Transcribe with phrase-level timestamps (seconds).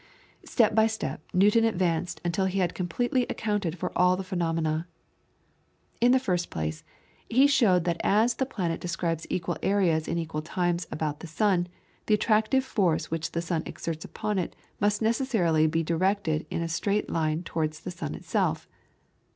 [0.43, 4.87] Step by step Newton advanced until he had completely accounted for all the phenomena.
[5.99, 6.83] In the first place,
[7.29, 11.67] he showed that as the planet describes equal areas in equal times about the sun,
[12.07, 16.67] the attractive force which the sun exerts upon it must necessarily be directed in a
[16.67, 18.67] straight line towards the sun itself.